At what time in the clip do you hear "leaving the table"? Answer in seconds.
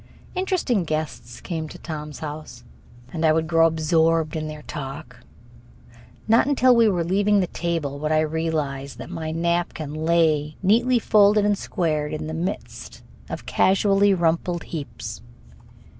7.03-7.99